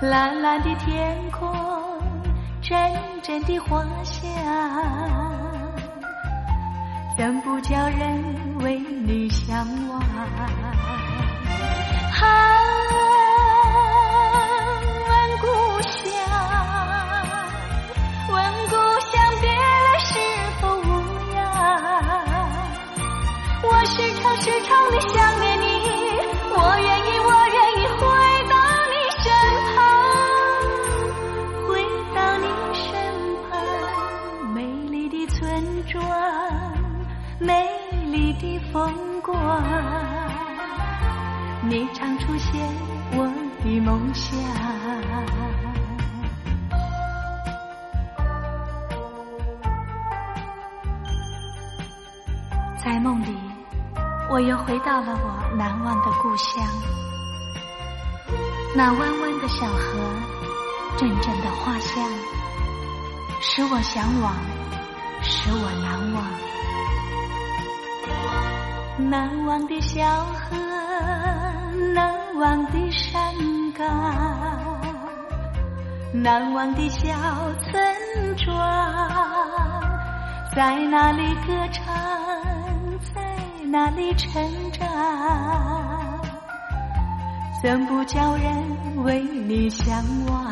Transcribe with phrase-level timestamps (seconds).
[0.00, 1.52] 蓝蓝的天空，
[2.62, 2.90] 阵
[3.22, 4.32] 阵的花香，
[7.18, 8.24] 怎不叫人
[8.60, 10.00] 为你向往？
[10.00, 10.26] 啊
[15.06, 15.46] 问故
[15.82, 16.08] 乡，
[18.32, 20.18] 问故乡，别来是
[20.62, 20.88] 否无
[21.34, 21.38] 恙？
[23.62, 25.49] 我时常时常地想念
[43.90, 44.38] 梦乡。
[52.84, 53.36] 在梦里，
[54.30, 56.64] 我又回到了我难忘的故乡。
[58.76, 59.98] 那弯弯的小河，
[60.96, 62.08] 阵阵的花香，
[63.40, 64.36] 使我向往，
[65.20, 66.22] 使我难忘。
[69.10, 70.56] 难忘的小河，
[71.92, 73.34] 难忘的山
[76.12, 77.08] 难忘的小
[77.62, 78.54] 村庄，
[80.54, 81.86] 在那里歌唱，
[83.14, 83.20] 在
[83.70, 84.42] 那里成
[84.72, 84.86] 长，
[87.62, 90.50] 怎不叫人为你向往？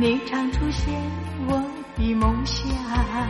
[0.00, 0.98] 你常出现
[1.46, 1.62] 我
[1.94, 2.72] 的梦想。
[2.72, 3.28] 啊，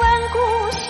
[0.00, 0.02] 问
[0.32, 0.38] 故
[0.70, 0.88] 乡，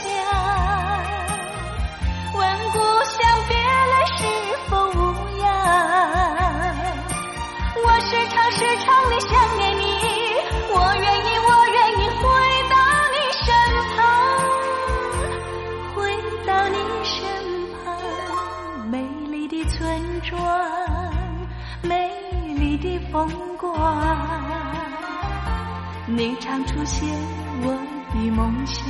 [2.35, 2.41] 问
[2.71, 3.19] 故乡，
[3.49, 4.23] 别来是
[4.69, 4.99] 否无
[5.41, 5.45] 恙？
[7.85, 9.92] 我时常时常的想念你，
[26.15, 27.09] 你常出现
[27.63, 27.73] 我
[28.13, 28.85] 的梦想。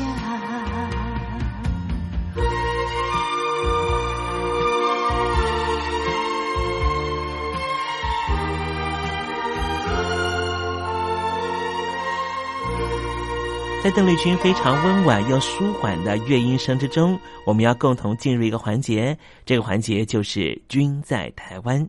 [13.85, 21.89] 在邓丽君非常温婉又舒缓的乐音声之中，我们要共同进入一个环节，这个环节就是“君在台湾”。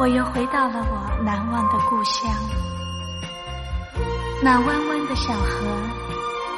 [0.00, 2.32] 我又回到了我难忘的故乡，
[4.42, 5.66] 那弯弯的小河，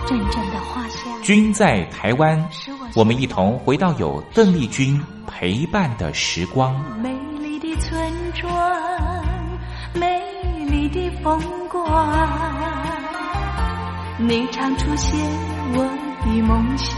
[0.07, 1.23] 阵阵的花香。
[1.23, 2.49] 君在台湾，
[2.95, 6.73] 我们一同回到有邓丽君陪伴的时光。
[7.01, 8.49] 美丽的村庄，
[9.93, 10.23] 美
[10.67, 11.85] 丽的风光，
[14.19, 15.19] 你常出现
[15.75, 15.83] 我
[16.25, 16.95] 的梦乡。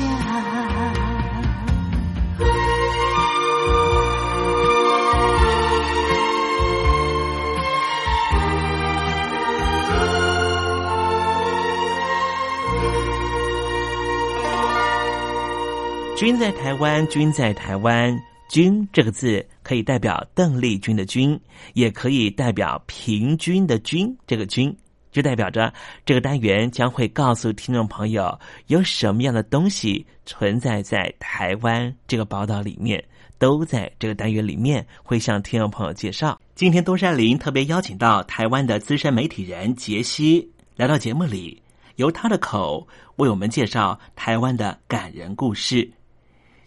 [16.17, 18.17] 君在台湾，君在台湾，
[18.49, 21.39] 君这个字可以代表邓丽君的君，
[21.73, 24.17] 也可以代表平均的均。
[24.25, 24.75] 这个均
[25.11, 25.75] 就代表着
[26.07, 33.05] 这个单元将会告诉听众朋友有什么样的东西存在在台湾这个宝岛里面，
[33.37, 36.41] 都在这个单元里面会向听众朋友介绍。
[36.55, 41.61] 今天东山林特别邀请到台湾的资深媒体人杰西来到节目里，
[41.97, 45.91] 由他的口为我们介绍台湾的感人故事。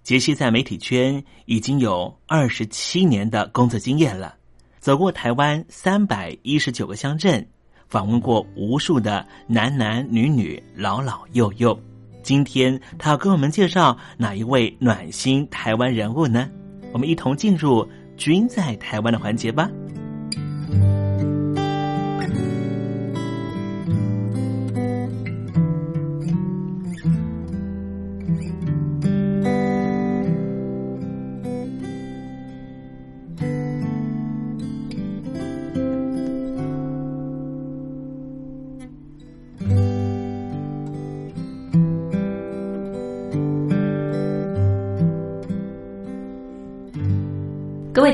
[0.07, 4.33] 杰西在媒体圈已经有二十七年的工作经验了，
[4.79, 7.45] 走过台湾三百一十九个乡镇，
[7.89, 11.77] 访问过无数的男男女女、老老幼幼。
[12.23, 16.49] 今天他要跟我们介绍哪一位暖心台湾人物呢？
[16.93, 17.85] 我们一同进入
[18.15, 19.69] “君在台湾”的环节吧。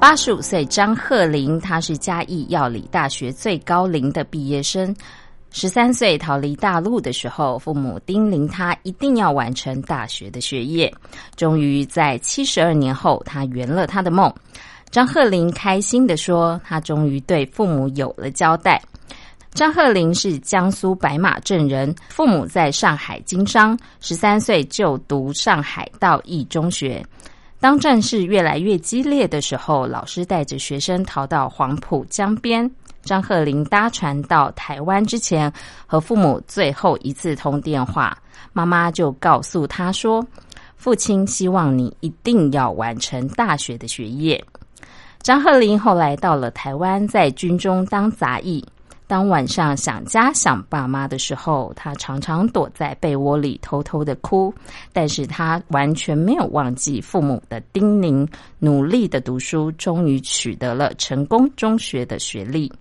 [0.00, 4.96] 八十五岁张鹤龄，他是嘉义药理大学最高龄的毕业生。
[5.50, 10.90] 十三岁逃离大陆的时候，父母叮咛他一定要完成大学的学业。
[11.36, 14.32] 终于在七十二年后，他圆了他的梦。
[14.90, 18.80] 张鹤龄开心的说：“他终于对父母有了交代。”
[19.52, 27.04] 张鹤龄是江苏白马镇人，父母在上海经商，十三岁就读上海道义中学。
[27.60, 32.68] 当战事越来越激烈的时候，老师带着学生逃到黄浦江边。
[33.02, 35.52] 张鹤龄搭船到台湾之前，
[35.86, 38.16] 和父母最后一次通电话，
[38.54, 40.26] 妈妈就告诉他说
[40.76, 44.42] ：“父亲希望你一定要完成大学的学业。”
[45.20, 48.64] 张鹤龄后来到了台湾，在军中当杂役。
[49.10, 54.54] 当晚上想家想爸妈的时候，他常常躲在被窝里偷偷的哭，
[54.92, 58.24] 但是他完全没有忘记父母的叮咛，
[58.60, 62.72] 努力的读书，终于取得了成功中学的学历。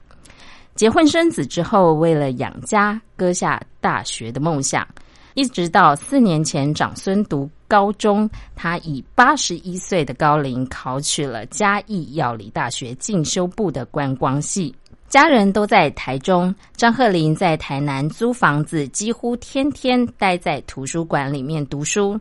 [0.75, 4.87] 结婚生子之后，为了养家，割下大学的梦想，
[5.33, 14.75] 一直到四年前长孙读高中，他以八十一岁的高龄考取了嘉义药理大学进修部的观光系。
[15.09, 22.19] 家人都在台中，张鹤龄在台南租房子，几乎天天待在图书馆里面读书。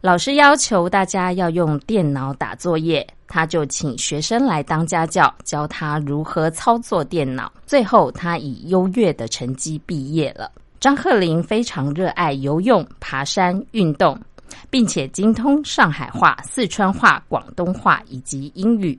[0.00, 7.52] 老师要求大家要用电脑打作业，他就请学生来当家教，教他如何操作电脑。
[7.64, 10.50] 最后，他以优越的成绩毕业了。
[10.80, 14.20] 张鹤龄非常热爱游泳、爬山、运动，
[14.68, 18.98] 并且精通上海话、四川话、广东话以及英语。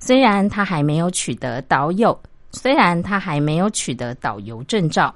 [0.00, 2.18] 虽然他还没有取得导游。
[2.52, 5.14] 虽然他还没有取得导游证照，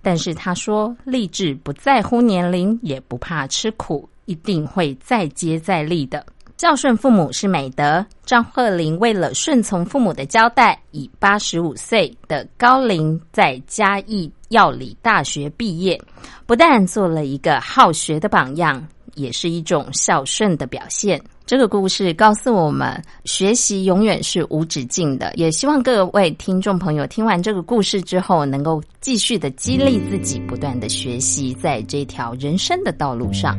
[0.00, 6.24] 但是他说励志不在乎年龄，也不怕吃苦，一定会再接再厉的。
[6.58, 8.06] 孝顺父母是美德。
[8.24, 16.00] 张鹤龄为了顺从父母的交代，以八十五岁的高龄在嘉义药理大学毕业，
[16.46, 21.20] 不但做了一个好学的榜样，也是一种孝顺的表现。
[21.44, 25.32] 这个故事告诉我们，学习永远是无止境的。
[25.34, 33.58] 也希望各位听众朋友听完这个故事之后，能够继续的激励自己，不断的学习，在这条人生的道路上。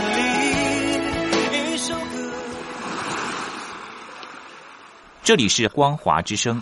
[5.23, 6.61] 这里是光华之声。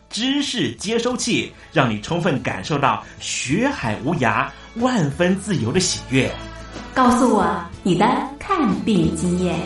[0.11, 6.29] 知识接收器，让你充分感受到学海无涯、万分自由的喜悦。
[6.93, 7.45] 告诉我
[7.83, 8.05] 你的
[8.37, 9.57] 看病经验。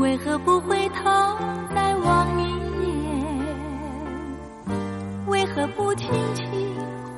[0.00, 1.04] 为何不回头
[1.74, 2.44] 再望一
[2.82, 3.46] 眼？
[5.26, 6.44] 为何不轻轻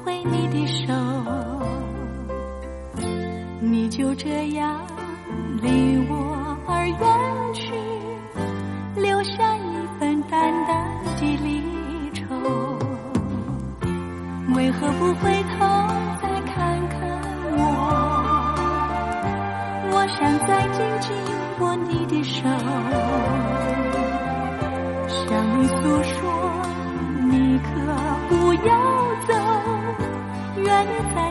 [0.05, 1.50] 挥你的手？
[3.71, 4.81] 你就这样
[5.63, 6.99] 离我而远
[7.55, 7.73] 去，
[9.01, 11.63] 留下一份淡淡的离
[12.13, 12.27] 愁。
[14.57, 15.55] 为何不回头
[16.21, 16.99] 再看看
[17.59, 17.63] 我？
[19.93, 21.15] 我想再紧紧
[21.61, 22.43] 握你的手，
[25.07, 25.29] 向
[25.63, 26.19] 你诉说，
[27.31, 27.69] 你可
[28.29, 28.69] 不要
[29.29, 29.33] 走，
[30.57, 31.31] 愿你才